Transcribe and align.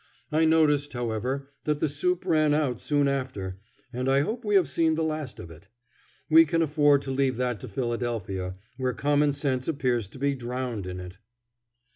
I 0.31 0.45
noticed, 0.45 0.93
however, 0.93 1.51
that 1.65 1.79
the 1.79 1.87
soup 1.87 2.25
ran 2.25 2.55
out 2.55 2.81
soon 2.81 3.07
after, 3.07 3.59
and 3.93 4.09
I 4.09 4.21
hope 4.21 4.43
we 4.43 4.55
have 4.55 4.67
seen 4.67 4.95
the 4.95 5.03
last 5.03 5.39
of 5.39 5.51
it. 5.51 5.67
We 6.27 6.43
can 6.43 6.63
afford 6.63 7.03
to 7.03 7.11
leave 7.11 7.37
that 7.37 7.59
to 7.59 7.67
Philadelphia, 7.67 8.55
where 8.77 8.93
common 8.95 9.31
sense 9.33 9.67
appears 9.67 10.07
to 10.07 10.17
be 10.17 10.33
drowned 10.33 10.87
in 10.87 10.99
it. 10.99 11.17